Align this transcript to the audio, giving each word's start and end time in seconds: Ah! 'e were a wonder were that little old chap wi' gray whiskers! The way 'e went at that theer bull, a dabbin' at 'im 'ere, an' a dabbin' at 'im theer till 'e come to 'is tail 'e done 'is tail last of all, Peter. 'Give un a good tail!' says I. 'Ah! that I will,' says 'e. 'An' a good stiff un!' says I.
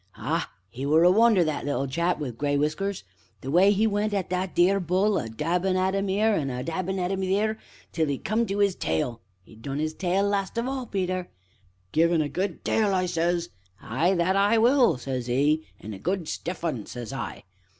Ah! 0.17 0.51
'e 0.75 0.83
were 0.83 1.03
a 1.03 1.11
wonder 1.11 1.41
were 1.41 1.45
that 1.45 1.63
little 1.63 1.81
old 1.81 1.91
chap 1.91 2.17
wi' 2.19 2.31
gray 2.31 2.57
whiskers! 2.57 3.03
The 3.41 3.51
way 3.51 3.69
'e 3.71 3.85
went 3.85 4.15
at 4.15 4.31
that 4.31 4.55
theer 4.55 4.79
bull, 4.79 5.19
a 5.19 5.29
dabbin' 5.29 5.75
at 5.77 5.93
'im 5.93 6.09
'ere, 6.09 6.33
an' 6.33 6.49
a 6.49 6.63
dabbin' 6.63 6.97
at 6.97 7.11
'im 7.11 7.19
theer 7.21 7.59
till 7.91 8.09
'e 8.09 8.17
come 8.17 8.47
to 8.47 8.59
'is 8.61 8.73
tail 8.73 9.21
'e 9.45 9.55
done 9.55 9.79
'is 9.79 9.93
tail 9.93 10.23
last 10.23 10.57
of 10.57 10.67
all, 10.67 10.87
Peter. 10.87 11.29
'Give 11.91 12.11
un 12.11 12.21
a 12.23 12.29
good 12.29 12.65
tail!' 12.65 13.07
says 13.07 13.49
I. 13.79 14.13
'Ah! 14.13 14.15
that 14.15 14.35
I 14.35 14.57
will,' 14.57 14.97
says 14.97 15.29
'e. 15.29 15.63
'An' 15.79 15.93
a 15.93 15.99
good 15.99 16.27
stiff 16.27 16.63
un!' 16.65 16.87
says 16.87 17.13
I. 17.13 17.43